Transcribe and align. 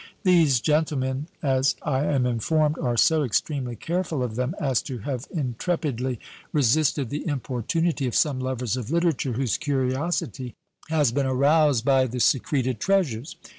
These 0.23 0.61
gentlemen, 0.61 1.27
as 1.43 1.75
I 1.83 2.05
am 2.05 2.25
informed, 2.25 2.79
are 2.79 2.97
so 2.97 3.21
extremely 3.23 3.75
careful 3.75 4.23
of 4.23 4.35
them, 4.35 4.55
as 4.59 4.81
to 4.81 4.97
have 4.97 5.27
intrepidly 5.29 6.19
resisted 6.51 7.11
the 7.11 7.27
importunity 7.27 8.07
of 8.07 8.15
some 8.15 8.39
lovers 8.39 8.75
of 8.75 8.89
literature, 8.89 9.33
whose 9.33 9.59
curiosity 9.59 10.55
has 10.89 11.11
been 11.11 11.27
aroused 11.27 11.85
by 11.85 12.07
the 12.07 12.19
secreted 12.19 12.79
treasures. 12.79 13.35